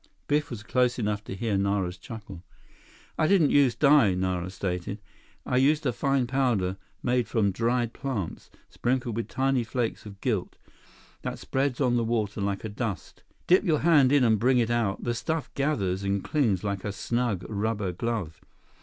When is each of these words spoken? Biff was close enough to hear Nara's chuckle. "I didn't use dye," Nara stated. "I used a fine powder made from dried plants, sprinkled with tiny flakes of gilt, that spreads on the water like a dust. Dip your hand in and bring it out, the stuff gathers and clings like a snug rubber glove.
Biff 0.25 0.49
was 0.49 0.63
close 0.63 0.97
enough 0.97 1.23
to 1.25 1.35
hear 1.35 1.59
Nara's 1.59 1.95
chuckle. 1.99 2.41
"I 3.19 3.27
didn't 3.27 3.51
use 3.51 3.75
dye," 3.75 4.15
Nara 4.15 4.49
stated. 4.49 4.99
"I 5.45 5.57
used 5.57 5.85
a 5.85 5.93
fine 5.93 6.25
powder 6.25 6.77
made 7.03 7.27
from 7.27 7.51
dried 7.51 7.93
plants, 7.93 8.49
sprinkled 8.67 9.15
with 9.15 9.27
tiny 9.27 9.63
flakes 9.63 10.07
of 10.07 10.19
gilt, 10.19 10.57
that 11.21 11.37
spreads 11.37 11.79
on 11.79 11.97
the 11.97 12.03
water 12.03 12.41
like 12.41 12.63
a 12.63 12.67
dust. 12.69 13.21
Dip 13.45 13.63
your 13.63 13.81
hand 13.81 14.11
in 14.11 14.23
and 14.23 14.39
bring 14.39 14.57
it 14.57 14.71
out, 14.71 15.03
the 15.03 15.13
stuff 15.13 15.53
gathers 15.53 16.01
and 16.01 16.23
clings 16.23 16.63
like 16.63 16.83
a 16.83 16.91
snug 16.91 17.45
rubber 17.47 17.91
glove. 17.91 18.41